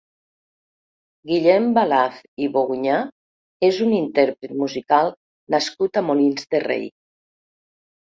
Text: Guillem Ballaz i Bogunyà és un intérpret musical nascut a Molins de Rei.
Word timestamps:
Guillem 1.31 1.65
Ballaz 1.77 2.15
i 2.43 2.47
Bogunyà 2.55 2.95
és 3.67 3.81
un 3.89 3.93
intérpret 3.97 4.55
musical 4.63 5.13
nascut 5.57 6.01
a 6.01 6.03
Molins 6.09 6.49
de 6.57 6.63
Rei. 6.65 6.89